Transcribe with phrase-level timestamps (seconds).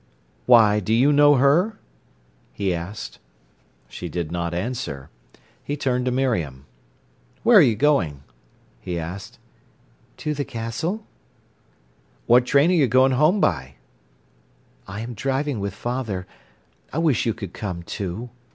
[0.47, 1.77] "Why, do you know her?"
[2.53, 3.19] he asked.
[3.87, 5.11] She did not answer.
[5.63, 6.65] He turned to Miriam.
[7.43, 8.23] "Where are you going?"
[8.79, 9.37] he asked.
[10.17, 11.05] "To the Castle."
[12.25, 13.75] "What train are you going home by?"
[14.87, 16.25] "I am driving with father.
[16.91, 18.31] I wish you could come too.